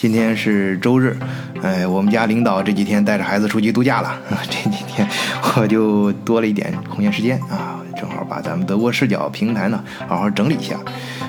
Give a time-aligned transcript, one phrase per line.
[0.00, 1.14] 今天是周日，
[1.60, 5.06] 哎，我们家领导这几天带着孩子出去度假了， 这几天
[5.54, 10.78] 我就多了一点空闲时间啊，正好把咱们德国视角平台呢好好整理一下，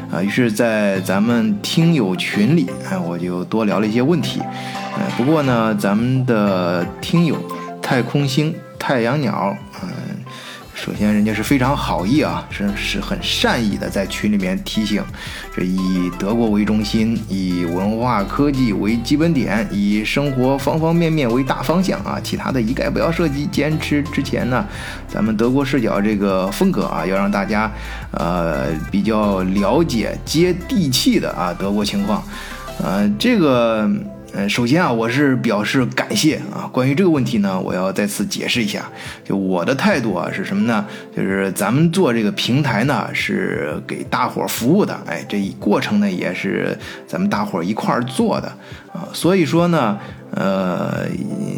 [0.09, 7.35] 啊，于是，在咱们听友群里，哎，我就多聊了一些问题，哎，不过呢，咱们的听友
[7.81, 9.53] 太空星太阳鸟，
[9.83, 9.89] 嗯。
[10.83, 15.03] 首先，人家是非常好意啊，是是很善意的，在群里面提醒，
[15.55, 23.45] 这以德国为中心，以文化科技为基本点，以生活方方面面为大方向啊，其他的一概不要涉及。
[23.51, 24.67] 坚持之前呢，
[25.07, 27.71] 咱们德国视角这个风格啊，要让大家
[28.13, 32.23] 呃比较了解接地气的啊德国情况，
[32.81, 33.87] 呃这个。
[34.33, 36.69] 嗯，首先啊，我是表示感谢啊。
[36.71, 38.89] 关于这个问题呢，我要再次解释一下，
[39.25, 40.85] 就我的态度啊是什么呢？
[41.15, 48.47] 就是咱们做这个平台呢，是给大伙儿服务的，哎，这一过程呢也是咱们大伙儿一块儿做的
[48.93, 49.03] 啊。
[49.11, 49.99] 所以说呢，
[50.33, 51.05] 呃，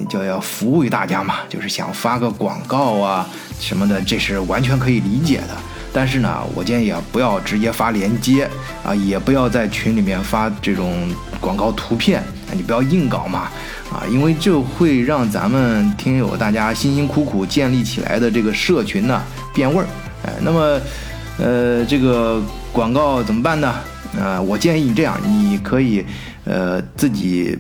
[0.10, 5.56] 就要服务于大家嘛，就是想发个广告啊什么的，这是完全可以理解的。
[5.94, 8.50] 但是呢，我建议啊，不要直接发链接
[8.84, 11.08] 啊，也不要在群里面发这种
[11.40, 12.24] 广告图片。
[12.56, 13.50] 你不要硬搞嘛，
[13.92, 19.24] 啊，因为这会让咱们听友大家辛辛苦苦建立起来的这个社群呢
[19.56, 19.88] 变味儿，
[20.26, 20.80] 哎，那么，
[21.40, 22.40] 呃，这个
[22.72, 23.74] 广告怎么办呢？
[24.20, 26.06] 呃，我建议你这样，你可以，
[26.46, 27.58] 呃，自己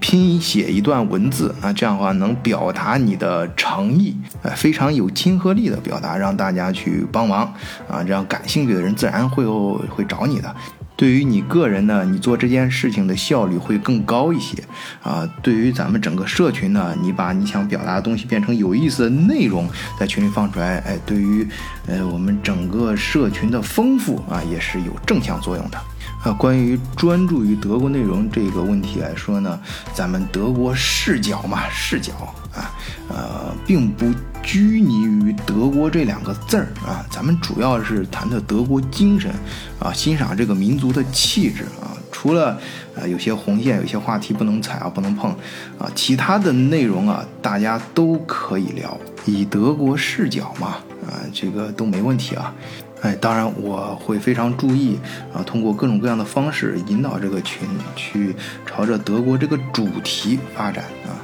[0.00, 7.52] 拼写一段文字啊，这样的话能表达你的诚意，呃，非常有亲和力的表达，让大家去帮忙
[7.88, 9.44] 啊，这样感兴趣的人自然会
[9.88, 10.54] 会找你的。
[11.00, 14.62] 对于你个人呢，你做这件事情的效率会更高一些
[15.02, 15.26] 啊。
[15.40, 19.66] 对于咱们整个社群呢，你把你想表达的东西变成有意思的内容，
[19.98, 21.48] 在群里放出来，哎，对于
[21.86, 25.78] 呃我们整个社群的丰富啊，也是有正向作用的。
[26.22, 29.58] 啊，关于专注于德国内容这个问题来说呢，
[29.94, 32.12] 咱们德国视角嘛，视角
[32.54, 32.74] 啊，
[33.08, 34.06] 呃，并不
[34.42, 39.32] 拘泥于德国这两个字儿啊，咱们主要是谈的德国精神
[39.78, 41.96] 啊，欣赏这个民族的气质啊。
[42.12, 42.58] 除了
[42.94, 45.30] 啊，有些红线，有些话题不能踩啊，不能碰
[45.78, 50.76] 啊，其他的内容啊，大家都可以聊，以德国视角嘛，
[51.08, 52.52] 啊，这个都没问题啊。
[53.00, 54.98] 哎，当然我会非常注意
[55.32, 57.66] 啊，通过各种各样的方式引导这个群
[57.96, 58.34] 去
[58.66, 61.16] 朝着德国这个主题发展啊，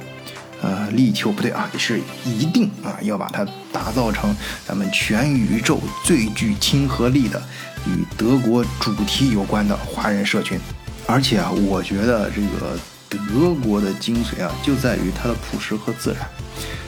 [0.61, 4.35] 呃，力求不对啊，是一定啊，要把它打造成
[4.65, 7.41] 咱们全宇宙最具亲和力的
[7.85, 10.59] 与德国主题有关的华人社群。
[11.05, 12.77] 而且啊，我觉得这个
[13.09, 16.27] 德国的精髓啊，就在于它的朴实和自然。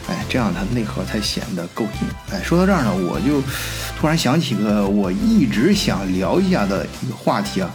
[0.08, 2.08] 哎，这样它内核才显得够硬。
[2.32, 3.40] 哎，说到这儿呢，我就
[3.98, 7.70] 突然想起个我一直想聊一下的一个话题啊，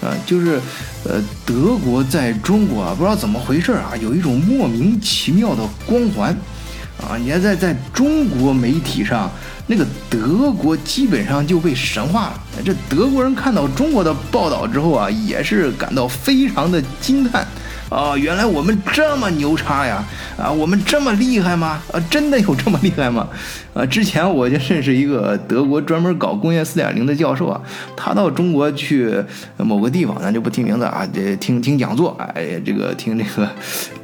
[0.00, 0.58] 呃，就是
[1.04, 6.34] 呃，德国在中国啊，不知道怎么回事啊，有一种莫名其妙的光环
[6.98, 7.16] 啊。
[7.18, 9.30] 你看，在在中国媒体上，
[9.66, 12.42] 那个德国基本上就被神化了。
[12.64, 17.46] 这德国人看到中国的报道之后啊，也是感到非常的惊叹。
[17.90, 20.04] 啊，原来我们这么牛叉呀！
[20.38, 21.82] 啊，我们这么厉害吗？
[21.92, 23.28] 啊，真的有这么厉害吗？
[23.74, 27.60] 啊，之前我就认识一个德国专门搞工业四点零的教授啊，
[27.96, 29.12] 他到中国去
[29.56, 33.50] 某个地方，咱就不提名字啊，这听听讲座，哎，这个听这个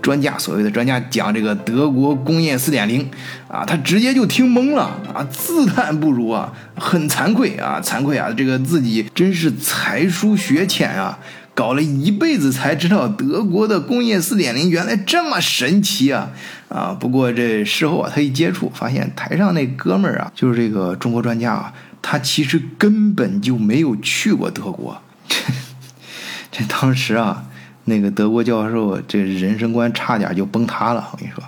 [0.03, 3.09] 专家所谓的专家讲这个德国工业四点零
[3.47, 4.83] 啊，他直接就听懵了
[5.15, 11.17] 啊，自叹不如啊，很惭愧啊，惭愧啊，这个自己真是才疏学浅啊。
[11.57, 16.29] 搞了一辈子才知道德国的工业四点零原来这么神奇啊
[16.69, 16.95] 啊！
[17.01, 21.73] 不过这事后啊，他一接触，发现台上那哥们儿啊，就是这个中国专家啊，
[22.03, 25.01] 他其实根本就没有去过德国。
[26.53, 27.47] 这当时啊，
[27.85, 31.09] 那个德国教授这人生观差点就崩塌了。
[31.13, 31.43] 我跟你说，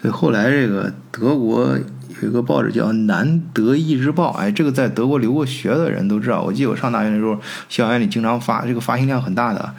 [0.00, 1.78] 所以后来这个德国。
[2.20, 6.42] 有一个报纸叫《南德意日报》，哎，这个在德国留过学的人都知道。
[6.42, 7.38] 我记得我上大学的时候，
[7.68, 9.72] 校园里经常发，这个发行量很大的。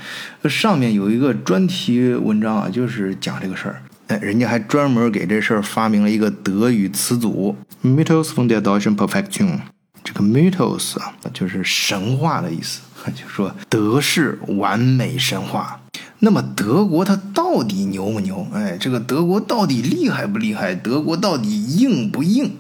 [0.50, 3.82] 上面有一个专题文章啊，就是讲这个事儿。
[4.08, 9.60] 哎，人家还专门给这事儿发明了一个德语词组 m y t h o s von der deutschen Perfektion。
[10.02, 12.80] 这个 mythos 啊，就是神话的意思，
[13.14, 15.82] 就说德式完美神话。
[16.20, 17.18] 那么德国它
[17.52, 18.46] 到底牛不牛？
[18.54, 20.76] 哎，这个德国到底厉害不厉害？
[20.76, 22.52] 德国到底硬不硬？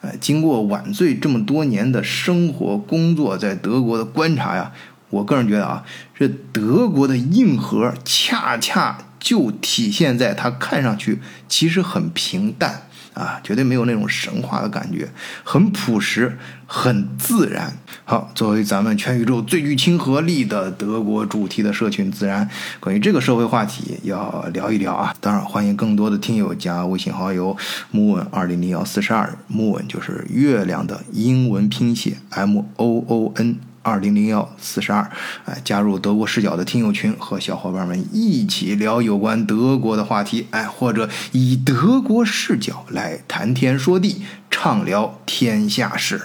[0.00, 4.72] 哎，经过晚醉这么多年的生活工作，在德国的观察呀，
[5.10, 5.84] 我个人觉得啊，
[6.18, 15.08] 这德国的硬核恰恰就体现在它看上去其实很平淡，啊，绝对没有那种神话的感觉，
[15.44, 17.72] 很朴实，很自然。
[18.04, 22.48] 好，作为咱们全宇宙最具亲和力的德国主题的社群，自然
[22.80, 25.14] 关于这个社会话题要聊一聊啊。
[25.20, 27.56] 当然，欢迎更多的听友加微信好友
[27.92, 33.71] moon 二零零幺四十二，moon 就是月亮的英文拼写 m o o n。
[33.82, 35.10] 二零零幺四十二，
[35.44, 46.22] 哎，加入德国视角的听友群，和小伙伴们一起聊有关德国的话题，哎，或者以德国视角来谈天说地，畅聊天下事。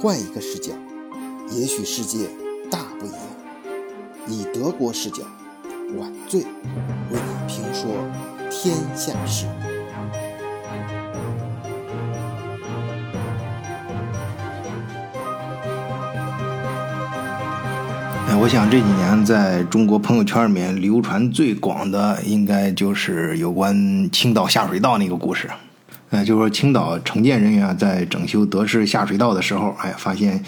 [0.00, 0.72] 换一个视角，
[1.50, 2.28] 也许世界
[2.70, 3.20] 大不一样。
[4.28, 5.22] 以德国视角，
[5.96, 6.46] 晚醉为
[7.12, 7.90] 你评说
[8.50, 9.46] 天下事。
[18.38, 25.48] 我想这几年在中国朋友圈里面流传最广的，应该就是有关青岛下水道那个故事。
[26.10, 30.40] 哎，就是说青岛承建人员在整修德式下水道的时候，哎，发现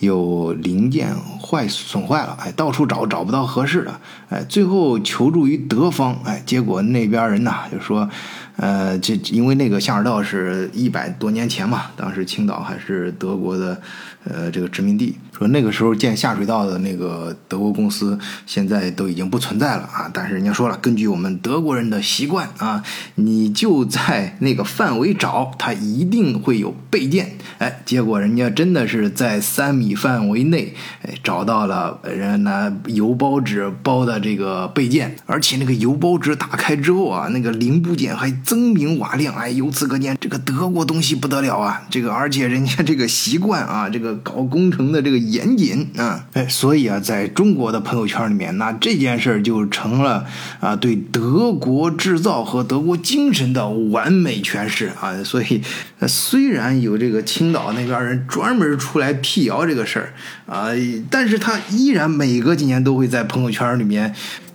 [0.00, 4.00] 有零件坏损坏了，哎，到处找找不到合适的，
[4.30, 8.08] 哎，最后求助于德方，哎，结果那边人呐就说。
[8.56, 13.80] 呃，这因为那个下水道是一百多年前嘛，当时青岛还是德国的，
[14.24, 15.16] 呃，这个殖民地。
[15.36, 18.16] 说那个时候建下水道的那个德国公司，
[18.46, 20.08] 现在都已经不存在了啊。
[20.14, 22.84] 但是人家说了，根据我们德国人的习惯啊，
[23.16, 27.36] 你就在那个范围找，它一定会有备件。
[27.58, 30.72] 哎，结果人家真的是在三米范围内，
[31.02, 38.32] 哎，找到了人拿油包纸包的这个备件，而且那个油包纸打开之后啊，那个零部件还。
[38.44, 41.82] 锃明瓦亮，哎，由此可见，这个德国东西不得了啊！
[41.88, 50.26] 这个，而且人家这个习惯啊，这个搞工程的这个严谨啊，哎，所以啊，在中国的朋友圈里面，那这件事儿就成了
[50.60, 55.24] 啊，对德国制造和德国精神的完美诠释啊。
[55.24, 55.62] 所以，
[56.06, 60.12] 虽然有这个青岛那边人专门出来辟谣这个事儿
[60.46, 60.68] 啊，
[61.08, 64.14] 但是他依然每隔几年都会在朋友圈里面。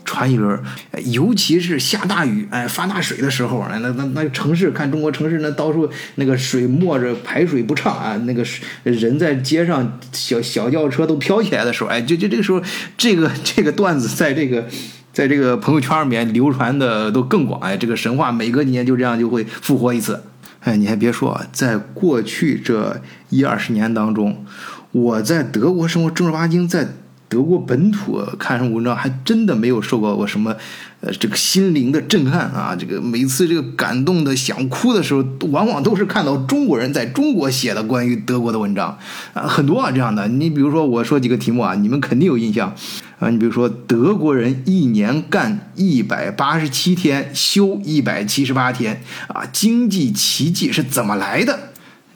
[0.09, 0.59] 传一轮，
[1.05, 8.43] 尤其是下大雨，哎，发大水的时候，哎，那那那城市看中国城市，那到处那个水没着，排水不畅啊，那个
[8.83, 12.59] 人在街上，小小轿车都飘起来的时候，哎，就就这个时候，
[12.97, 14.65] 这个这个段子在这个
[15.13, 20.23] 在这个朋友圈里面流传的都更广，哎，这个神话每隔几年就这样就会复活一次，
[20.61, 24.43] 哎，你还别说，在过去这一二十年当中，
[24.91, 26.87] 我在德国生活正儿八经在。
[27.29, 30.55] 德国本土看什么文章，还真的没有受到过什么，
[31.01, 32.75] 呃，这个心灵的震撼啊！
[32.77, 38.97] 这个每次这个感动的想哭的时候，往往都是看到中国人在中国写的关于德国的文章
[39.33, 40.27] 啊，很多啊这样的。
[40.27, 42.73] 你比如说，我说几个题目啊，你们肯定有印象
[43.19, 43.29] 啊。
[43.29, 51.68] 你比如说，德国人一年干一百八十七天，休一百七十八天啊，经济奇迹是怎么来的？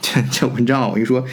[0.04, 1.26] 这这文章，我跟你说。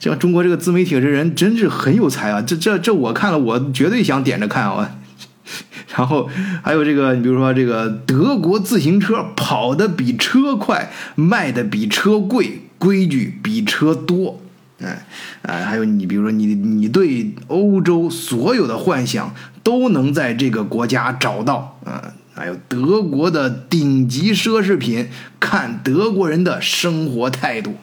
[0.00, 2.42] 像中国这个自媒体这人真是很有才啊！
[2.42, 4.96] 这这这我看了，我绝对想点着看啊。
[5.96, 6.28] 然后
[6.62, 14.42] 还有这个，你比如说这个德国自行车跑得比车快，卖的比车贵，规矩比车多。
[14.82, 15.06] 哎
[15.42, 22.12] 哎，还有你比如说你你对欧洲所有的幻想都能在这个国家找到啊。
[22.34, 25.08] 还有德国的顶级奢侈品，
[25.38, 27.76] 看德国人的生活态度。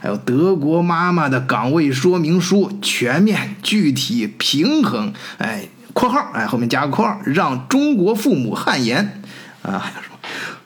[0.00, 5.12] 还有德国妈妈的岗位说明书，全面、具体、平衡。
[5.38, 9.22] 哎，括号，哎，后面加个括号，让中国父母汗颜。
[9.62, 10.18] 啊，还有什么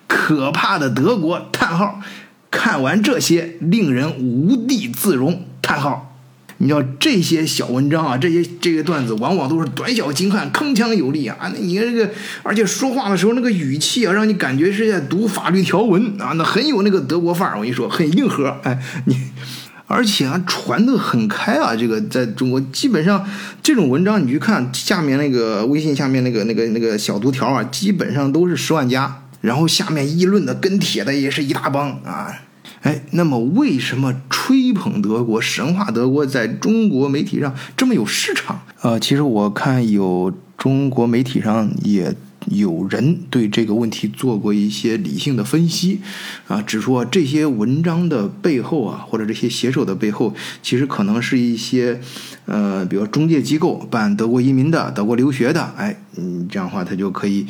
[0.07, 1.49] 可怕的德国？
[1.51, 2.01] 叹号，
[2.51, 5.47] 看完这些，令人无地自容。
[5.63, 6.12] 叹号。
[6.63, 11.37] 你知道这些小文章啊，这些这些段子，往往都是短小精悍、铿锵有力啊！
[11.41, 12.09] 啊，你看这个，
[12.45, 17.57] 而且说话的时候那个语气啊，让你感觉是在读法律条文啊，那很有那个德国范儿。
[17.57, 18.57] 我跟你说，很硬核。
[18.63, 19.17] 哎，你，
[19.89, 21.75] 而且啊，传的很开啊。
[21.75, 23.29] 这个在中国，基本上
[23.61, 32.43] 这种文章，你去看下面那个微信下面那个那个那个小读条啊，基本上都是十万加，然后下面议论的跟帖的也是一大帮啊。
[32.83, 38.63] 哎，那么为什么吹捧德国、神话德国在中国媒体上这么有市场？
[38.81, 42.15] 呃，其实我看有中国媒体上也
[42.47, 46.01] 有人对这个问题做过一些理性的分析，
[46.49, 52.01] 啊，指出这些文章的背后啊，或者这些写手的背后，其实可能是一些，
[52.47, 57.47] 呃，比如中介机构办德国移民的、德国留学的，哎，嗯，这样的话他就可以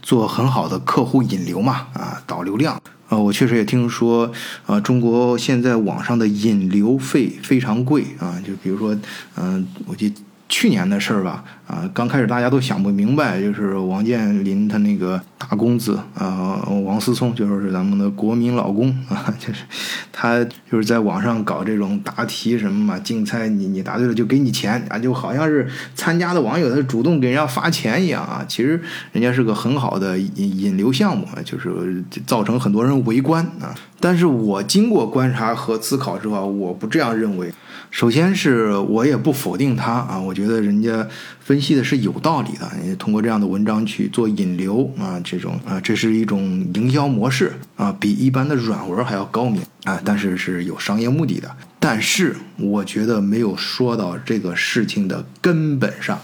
[0.00, 2.80] 做很好的客户引流嘛，啊，导流量。
[3.08, 4.30] 啊，我确实也听说，
[4.66, 8.96] 啊，中国现在网上的引流费非常贵啊，就比如说，
[9.36, 10.12] 嗯，我记
[10.48, 19.64] 去年的事儿吧，啊，刚开始大家都想不明白，就是王健林他那个大公子啊，王思聪就是咱们的国民老公啊， 就是
[20.10, 28.80] 他就是在网上搞这种答题什么嘛，竞猜你你答对了就给你钱啊，就好像是参加的网友他主动给人家发钱一样啊，其实
[29.12, 33.74] 人家是个很好的引引流项目，就是造成很多人围观啊。
[34.00, 37.52] 但是我经过观察和思考之后，我不这样认为。
[37.90, 41.06] 首先是我也不否定他啊，我觉得人家
[41.40, 42.96] 分析的是有道理的。
[42.96, 51.50] 通过这样的文章去做引流啊，这种啊，这是一种营销模式啊，比一般的软文还要高明啊，但是是有商业目的的。
[51.80, 56.20] 但是我觉得没有说到这个事情的根本上。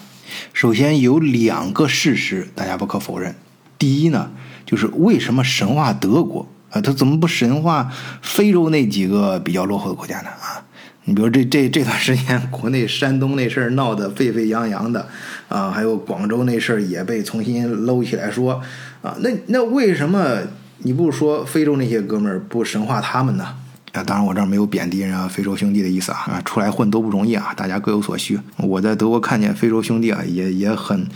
[0.52, 3.35] 首先有两个事实大家不可否认。
[3.78, 4.30] 第一呢，
[4.66, 7.90] 就是为什么神话德国啊，他怎么不神话
[8.21, 10.28] 非洲那几个比较落后的国家呢？
[10.28, 10.63] 啊？
[11.06, 15.06] 你比如这这这段时间，国内山东那事儿闹得沸沸扬扬的，
[15.49, 18.62] 啊，还有广州那事儿也被重新搂起来说，
[19.02, 20.38] 啊，那那为什么
[20.78, 23.44] 你不说非洲那些哥们儿不神化他们呢？
[23.92, 28.40] 啊，当然我这儿没有贬低人家非洲兄弟的意思啊，啊，出来混都不容易啊，大家各有所需。
[28.56, 31.06] 我在德国看见非洲兄弟啊，也也很，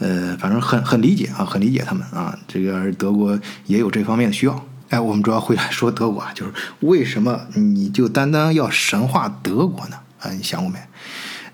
[0.00, 4.66] 呃，反正很很理解啊，很理解他们啊，这个德国也有这方面的需要。
[4.90, 9.96] 哎，我们主要回来说德国啊，就是为什么你就单单要神话德国呢？
[10.20, 10.78] 啊，你想过没？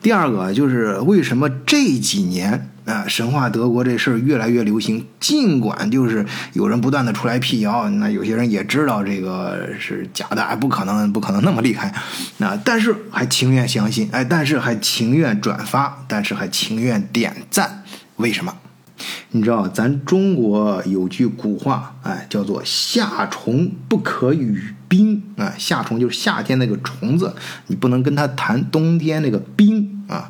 [0.01, 5.07] 第二个就是为什么这几年啊神话德国这事儿越来越流行？
[5.21, 11.95] 尽管就是有人不断的出来辟谣，那有些人也知道这个是假的，哎，不可能，不可能那么厉害，
[12.39, 17.85] 那但是还情愿相信，哎，但是还情愿转发，但是还情愿点赞，
[18.17, 18.53] 为什么？
[19.31, 27.35] 你知道咱中国有句古话，哎，叫做“夏虫不可语冰”啊，夏虫就是夏天那个虫子，
[27.67, 30.29] 你不能跟它谈冬天那个冰啊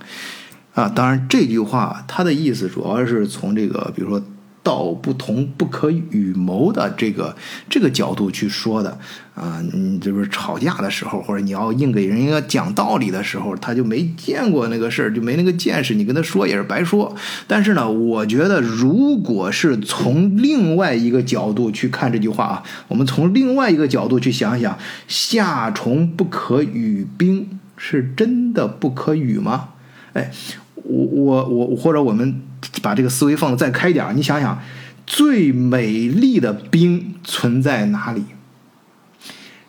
[0.74, 0.88] 啊！
[0.88, 4.22] 当然，这句话它的意思主要是从这个，比如说。
[4.64, 7.34] 道不同不可与谋的这个
[7.68, 8.96] 这个角度去说的
[9.34, 17.14] 啊，你就是吵架的时候，或者你要硬给人家讲道理的时候，他就没见过那个事儿，就没那个见识，你跟他说也是白说。
[17.46, 29.70] 但是呢，我觉得如果是从另外一个角度去看这句话啊，我们从另外一个角度去想想，夏虫不可语冰，是真的不可语吗？
[30.12, 30.30] 哎，
[30.74, 32.42] 我我我或者我们。
[32.80, 34.60] 把这个思维放的再开点你想想，
[35.04, 38.22] 最美丽的冰存在哪里？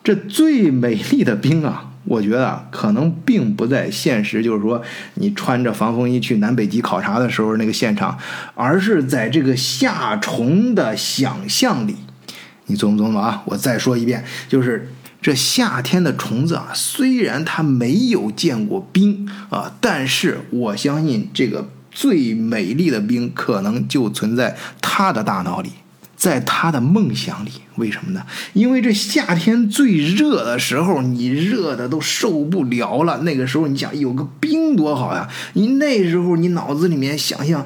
[0.04, 4.82] 这最美丽的冰啊，我觉得可能并不在现实，就是说
[5.16, 8.18] 你穿着防风衣去南北极考察的时候那个现场，
[8.54, 11.96] 而是在这个夏虫的想象里。
[12.66, 13.44] 你琢磨琢磨啊！
[13.46, 14.92] 我再说一遍，就是
[15.22, 21.70] 这夏天的虫子啊，虽然它没有见过冰啊，但是我相信这个。
[21.96, 25.70] 最美丽的冰可能就存在他的大脑里，
[26.24, 27.52] 在他的梦想里。
[27.76, 28.22] 为什么呢？
[28.54, 33.18] 因为这夏天最热的时候，你热的都受不了了。
[33.24, 35.28] 那个时候，你想有个冰多好呀！
[35.54, 37.66] 你那时候，你脑子里面想象，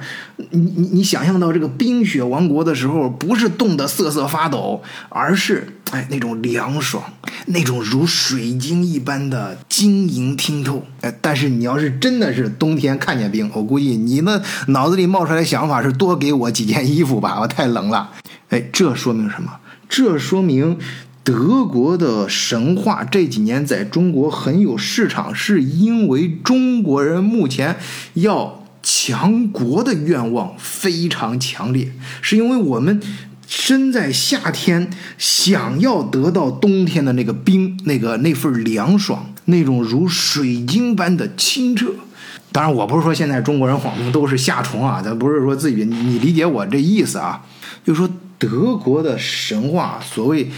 [0.52, 7.04] 你你你想象到这个冰雪王国的时候，不是冻得瑟瑟发抖，而是哎那种凉爽，
[7.48, 10.86] 那种如水晶一般的晶莹剔透。
[11.02, 18.10] 哎，但是你要是真的是冬天看见冰，我估计你那脑子里冒出来的想法是多给我几件衣服吧，我太冷了。
[18.50, 19.60] 哎，这说明什么？
[19.90, 20.78] 这说明
[21.24, 27.78] 德国的神话这几年在中国很有市场，是因为中国人目前
[28.14, 33.02] 要强国的愿望非常强烈，是因为我们
[33.46, 41.94] 身在夏天，想要得到冬天的那个冰，那个那份凉爽，那种如水晶般的清澈。
[42.54, 47.42] 当然，我不是说现在中国人晃动都是夏虫啊，咱不是说自己，你理解我这意思啊，
[47.86, 48.10] 就说。
[48.38, 50.50] 德国的神话，所谓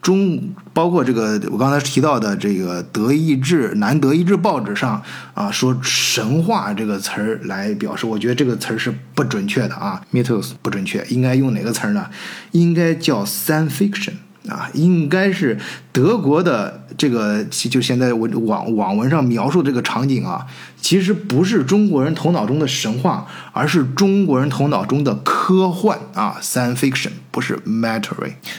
[0.00, 5.02] 中包括这个我刚才提到的这个德意志南德意志报纸上
[5.34, 12.08] 啊说神话这个词儿来表示，我觉得这个词儿是不准确的啊，mythos 不准确，应该用哪个词儿呢？
[12.52, 14.14] 应该叫 science fiction
[14.48, 15.58] 啊，应该是
[15.98, 20.46] 德国的这个就现在我网网文上描述这个场景啊。
[20.80, 28.14] 其实不是中国人头脑中的神话，而是中国人头脑中的科幻啊，science fiction，不是 matter。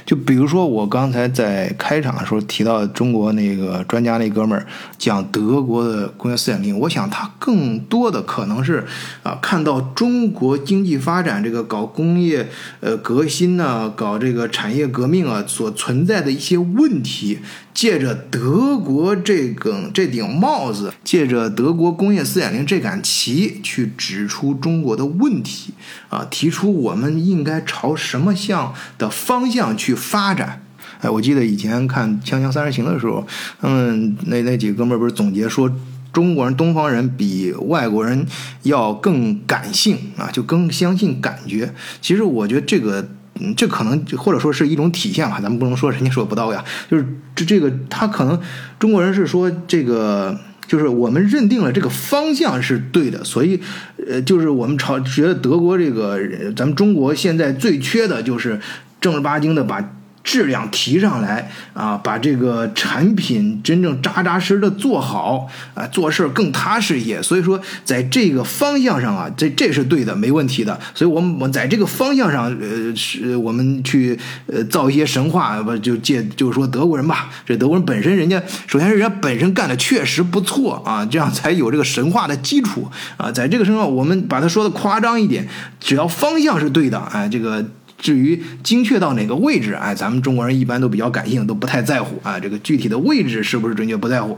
[0.06, 4.68] 就比如说我刚才在开场的时候提到中国那个专家那哥们儿
[4.98, 8.86] 讲德国的工业四点零，我想他更多的可能是
[9.24, 12.50] 啊看到中国经济发展这个搞工业
[12.82, 17.29] 呃革新呢，搞这个产业革命啊所存在的一些问题。
[17.74, 25.74] 借着德国这个这顶帽子，借着德国工业四点零这杆旗，去指出中国的问题
[26.10, 30.64] 啊，提出我们应该朝什么向的方向去发展。
[31.02, 33.26] 哎，我记得以前看《锵锵三人行》的时候，
[33.62, 35.72] 嗯，那那几个哥们儿不是总结说，
[36.12, 38.26] 中国人、东方人比外国人
[38.64, 41.74] 要更感性啊，就更相信感觉。
[42.02, 43.08] 其实我觉得这个。
[43.40, 47.06] 嗯，这可能或者说是一种体现吧，咱们不能说人家说不到位啊，就是
[47.36, 48.40] 这这个他可能
[48.78, 53.60] 中国人是说这个，就是我们认定了这个方向是对的，所以
[54.08, 56.20] 呃，就是我们朝觉得德国这个，
[56.56, 58.60] 咱们中国现在最缺的就是
[59.02, 59.96] 正儿八经的把。
[60.24, 67.22] 质量提上来啊，把这个产品真正扎扎实实的做好啊，做事更踏实一些。
[67.22, 70.80] 所以说，在这个方向上啊，这这是对的，没问题的。
[70.96, 83.32] 所以，我们我在这个方向上，呃，是我们去呃造一些神话，不就借就是说德国人吧，这德国人本身人家首先是人家本身干的确实不错啊，这样才有这个神话的基础啊。
[83.32, 85.48] 在这个身上，我们把它说的夸张一点，
[85.80, 87.64] 只要方向是对的，哎，这个。
[88.00, 92.40] 至于精确到哪个位置，哎，咱们中国人一般都比较感性，都不太在乎啊。
[92.40, 94.38] 这个具体的位置是不是准确不在乎，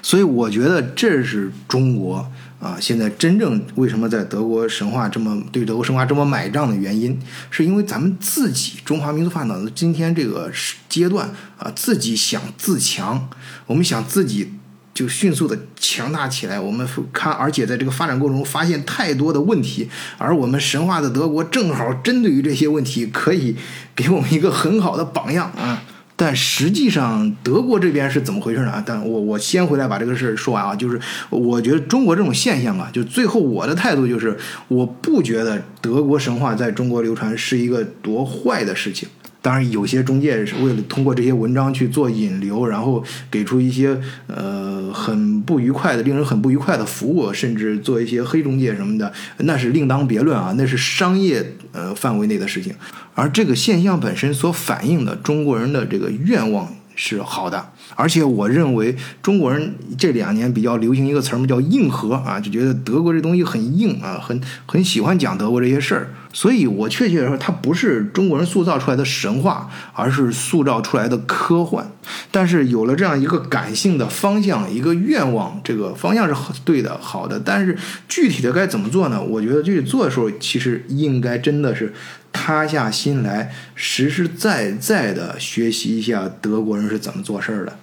[0.00, 2.24] 所以我觉得这是中国
[2.60, 7.18] 啊，现在真正为什么在德国神话这么对德国神话这么买账的原因，
[7.50, 10.50] 是因为咱们自己中华民族发展到今天这个
[10.88, 13.28] 阶段啊，自己想自强，
[13.66, 14.52] 我们想自己。
[14.92, 16.58] 就迅速的强大起来。
[16.58, 23.56] 我们看，而且在这个发展过程中发现太多的问题，而我们神话的德国正好针对于这些问题，可以
[23.94, 25.82] 给我们一个很好的榜样啊。
[26.20, 28.82] 但实际上，德国这边是怎么回事呢？
[28.84, 30.76] 但我我先回来把这个事儿说完啊。
[30.76, 34.36] 就是我觉得中国这种现象啊，就最后我的态度就是，
[34.68, 39.08] 我不觉得德国神话在中国流传是一个多坏的事情。
[39.40, 52.74] 当然，有些中介是为了通过这些文章去做引流，然后给出一些呃很不愉快的、令人很不愉快的服务，甚至做一些黑中介什么的，那是另当别论啊，那是商业呃范围内的事情。
[53.14, 66.10] 而这个现象本身所反映的中国人的这个愿望是好的，而且我认为中国人这两年比较流行一个词儿嘛，叫硬核啊，就觉得德国这东西很硬啊，很很喜欢讲德国这些事儿。
[66.32, 71.90] 所以，我确切的说，它不是中国人塑造出来的神话，而是塑造出来的科幻。
[72.32, 77.40] 但是，有了这样一个感性的方向，一个愿望，这个方向是对的、好的。
[77.40, 77.76] 但是，
[78.08, 79.20] 具体的该怎么做呢？
[79.20, 81.92] 我觉得具体做的时候，其实应该真的是
[82.32, 87.76] 塌下心来，实实在在的学习一下德国人是怎么做事儿的。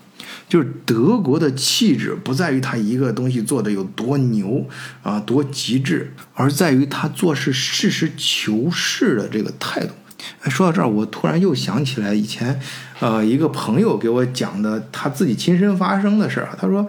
[0.48, 4.66] 就是德国的气质不在于他一个东西做的有多牛
[5.04, 9.90] 啊多极致，而在于他做事实事求是的这个态度。
[10.50, 12.60] 说到这儿，我突然又想起来以前，
[13.00, 16.58] 呃，一个朋友给我讲的他自己亲身发生的事儿啊。
[16.60, 16.88] 他说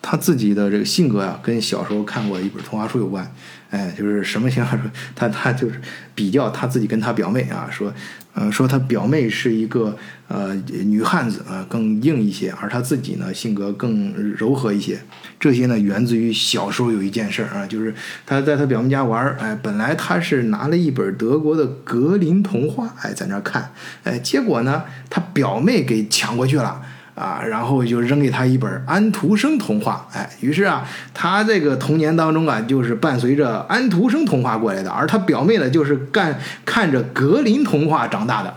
[0.00, 3.30] 他自己的这个性格啊，跟小时候看过一本童话书有关。
[3.70, 4.80] 哎，就是什么情况？
[4.80, 5.80] 说他他就是
[6.14, 7.92] 比较他自己跟他表妹啊，说。
[8.38, 9.96] 呃，说他表妹是一个
[10.28, 15.00] 呃女汉子啊，更硬一些，而他自己呢性格更柔和一些。
[15.40, 17.94] 这些呢源自于小时候有一件事儿啊，就是
[18.26, 23.72] 他在他表妹家玩儿，哎，本来他是拿了一本德国的格林童话，哎，在那看，
[24.04, 26.82] 哎，结果呢他表妹给抢过去了。
[27.16, 38.54] 啊，然后就扔给他一本安徒生童话，哎，于是啊，他这个童年当中啊，就是伴随着安徒生童话过来的，而他表妹呢，就是干看着格林童话长大的。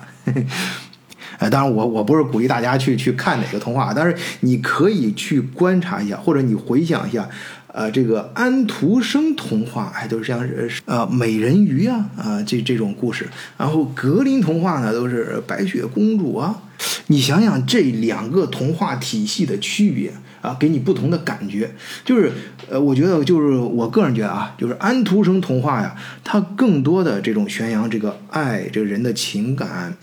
[1.38, 7.28] 哎， 当然我我不是鼓励大家去去看哪个童话，但是你可以去观察一下，或者你回想一下。
[7.72, 13.28] 呃，这个安徒生童话，哎，都是像是呃美人鱼啊，啊这这种故事。
[13.58, 16.64] 然后格林童话呢，都是白雪公主啊。
[17.08, 21.70] 你想想这两个童话体系的区别啊，给你不同的感觉。
[22.04, 22.32] 就是
[22.70, 29.96] 呃，我觉得就是我个人觉得啊，就是安徒生童话呀，它更多的这种宣扬这个爱，这个人的情感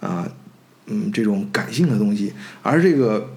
[0.00, 0.28] 啊，
[0.88, 3.30] 嗯，这种感性的东西，而这个。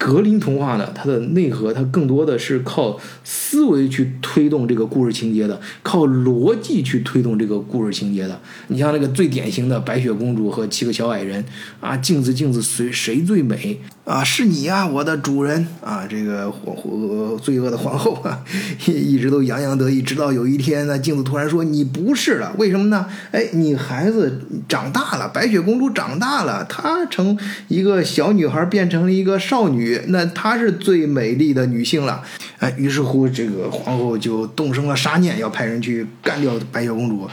[0.00, 8.40] 格林童话呢，它的内核，它更多的是靠思维去推动这个故事情节的，靠逻辑去推动这个故事情节的。
[8.68, 11.44] 你像那个最典型的白雪公主和七个小矮人
[11.80, 13.78] 啊，镜子镜子谁谁最美？
[14.10, 16.04] 啊，是你呀，我的主人啊！
[16.08, 18.42] 这个皇后，罪恶的皇后啊，
[18.84, 23.06] 一一直都洋洋得意，直到有一天呢，镜子突然说：“你不是了，为什么呢？
[23.30, 32.24] 哎，你孩子长大了，白雪公主长大了，她从一个小女孩变成了一个少女，那她是最美丽的女性了。
[32.58, 37.30] 哎，于是乎，这个皇后就动生了杀念，要派人去干掉白雪公主。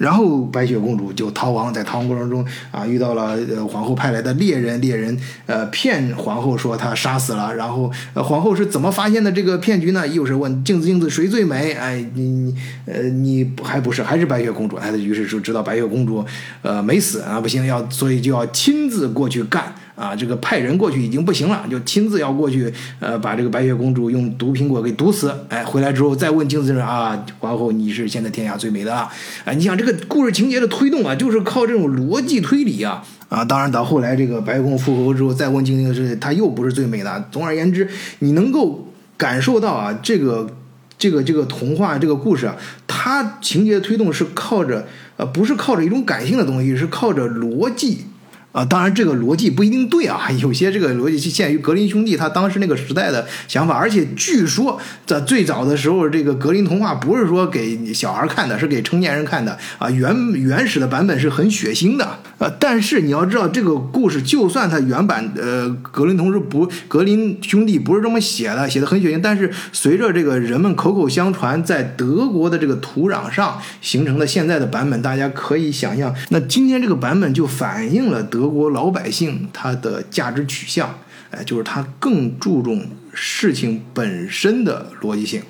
[0.00, 10.08] 然后白雪公主就逃亡，在逃亡过程中啊，遇到了呃皇后派来的猎人，猎人呃骗皇后说她杀死了，然后呃皇后是怎么发现的这个骗局呢？
[10.08, 11.72] 又是问镜子镜子谁最美？
[11.74, 12.54] 哎，你你
[12.86, 14.78] 呃你还不是还是白雪公主？
[14.78, 16.24] 她于是就知道白雪公主
[16.62, 19.74] 呃没死啊，不行要所以就要亲自过去干。
[20.00, 25.30] 啊，这个派人过去已经不行了，就亲自要过去，呃，把这个白雪公主用毒苹果给毒死。
[25.50, 29.12] 哎，回来之后再问镜子人啊，皇后你是现在天下最美的啊！
[29.44, 33.44] 哎，你想这个故事情节的推动啊，就是靠这种逻辑推理啊啊！
[33.44, 37.28] 当然到后来这个白雪公主复活之后，再问镜子是她又不是最美的。
[37.30, 37.86] 总而言之，
[38.20, 40.48] 你能够感受到啊，这个
[40.96, 44.86] 这个这个童话这个故事啊，它情节的推动是靠着
[45.18, 48.06] 呃，不是靠着一种感性的东西，是靠着逻辑。
[48.52, 59.88] 啊，当然这个逻辑不一定对啊， 有些这个逻辑是限于格林兄弟他当时那个时代的想法，而且据说在最早的时候，这个格林童话不是说给小孩看的，是给成年人看的啊。
[59.88, 62.04] 原原始的版本是很血腥的
[62.38, 78.39] 啊，但是你要知道这个故事，就算它原版呃格林同志不格林兄弟不是这么写的，写的很血腥，但是随着这个人们口口相传，在德国的这个土壤上形成的现在的版本，大家可以想象，那今天这个版本就反映了德。
[78.40, 80.98] 德国老百姓他的价值取向，
[81.30, 85.42] 哎，就是他更注重事情本身的逻辑性。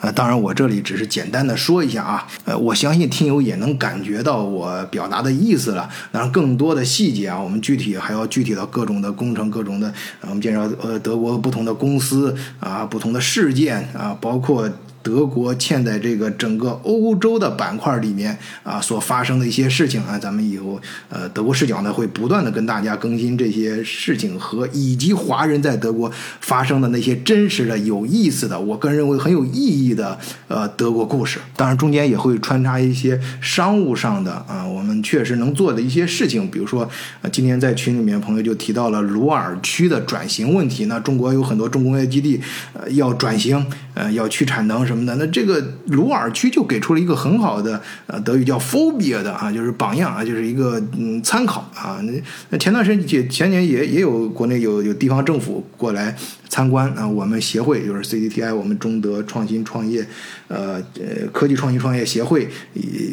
[0.00, 5.88] 呃，当然我这里只是简单的说一下啊，呃，我相信听友也能感觉到我表达的意思了。
[6.10, 14.68] 当然，更多的细节啊，我们具体还要具体到各种的工程、各种的，我们介绍呃德国不同的公司啊、不同的事件啊，包括。
[15.02, 26.08] 德国嵌在这个整个欧洲的板块里面啊，所发生的一些事情啊，咱们以后呃德国视角呢会不断的跟大家更新这些事情和以及华人在德国
[26.40, 31.40] 发生的那些真实的、有意思的，我个人认为很有意义的呃德国故事。
[31.56, 36.88] 当然中间也会穿插一些商务上的啊，我们确实能做的一些事情，比如说
[37.22, 42.40] 呃今天在群里面朋友就提到了鲁尔区的转型问题，那中国有很多重工业基地
[42.72, 44.86] 呃要转型呃要去产能。
[44.92, 45.16] 什么的？
[45.16, 51.98] 那这个鲁尔区就给出了一个很好的呃德语叫 phobia 的啊，就是榜样啊，就是一个嗯参考啊。
[52.02, 52.12] 那
[52.50, 56.14] 那前段时间前年也也有国内有有地方政府过来。
[56.52, 60.06] 参观啊，我们协会就是 CDTI，我们中德创新创业，
[60.48, 62.46] 呃呃科技创新创业协会，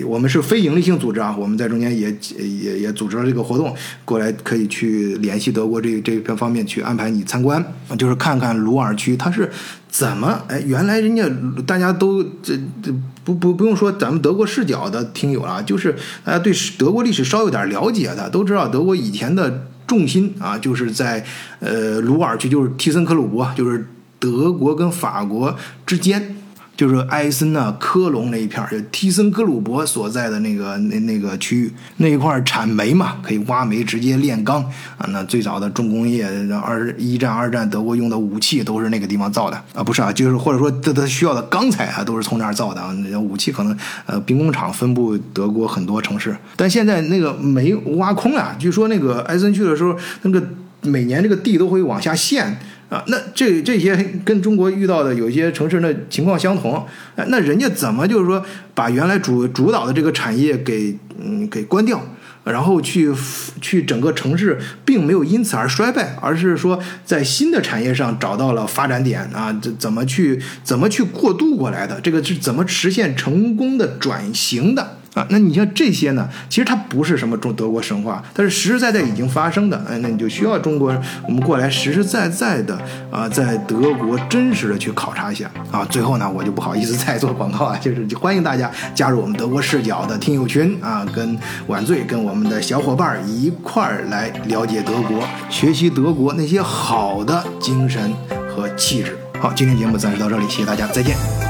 [0.05, 7.63] 我们是非盈利性组织啊，我们在中间也也也组织了这个活动，过来可以去联系德国这这个方面去安排你参观，
[7.97, 9.49] 就是看看鲁尔区它是
[9.89, 11.30] 怎么哎，原来人家
[11.67, 12.93] 大家都这这
[13.25, 19.65] 不不不用说咱们德国视角的听友了，就是大家对德国历史稍有点了解的都知道德国以前的。
[19.89, 21.25] 重心啊，就是在
[21.60, 23.88] 呃鲁尔区，就是提森克鲁伯，就是
[24.19, 26.36] 德国跟法国之间。
[26.79, 34.63] 就是埃森呐、科隆那一片儿，就提森格鲁伯所在的那个那那个区域，那一块产煤嘛，可以挖煤直接炼钢
[34.97, 35.05] 啊。
[35.09, 36.25] 那最早的重工业，
[36.63, 42.93] 二一战、二战德国用的武器都是那个地方造的啊，不是啊，就是或者说它它需要的钢材啊，都是从那儿造的啊。
[42.93, 50.41] 那武器可能呃兵工厂分布德国很多城市，但现在那个煤挖空了，据说那个埃森去的时候，那个
[50.83, 52.57] 每年这个地都会往下陷。
[52.89, 56.86] 啊，那这这些跟中国遇到的有一些城市的情况相同，
[57.28, 62.02] 那人家怎么就是说把原来主主导的这个产业给嗯给关掉，
[62.43, 63.13] 然后去
[63.62, 72.02] 去整个城市并没有因此而衰败，而是说在新的产业上找到了发展点啊，这怎么去怎么去过渡过来的？
[72.02, 74.98] 这个是怎么实现成功的转型的？
[75.29, 76.27] 那你像这些呢？
[76.49, 79.77] 其实它不是什么中德国神话，它是实实在在已经发生的。
[79.89, 80.95] 哎，那你就需要中国
[81.27, 82.79] 我们过来实实在在的
[83.12, 85.86] 啊，在德国真实的去考察一下啊。
[85.89, 98.13] 最后呢，我就不好意思再做广告啊，就是欢迎大家加入我们德国视角的听友群啊，跟晚醉跟我们的小伙伴一块儿来了解德国，学习德国那些好的精神
[98.47, 99.17] 和气质。
[99.39, 101.48] 好，今天节目暂时到这里，谢谢大家，再见。